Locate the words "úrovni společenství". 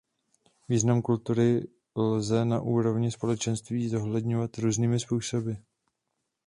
2.61-3.89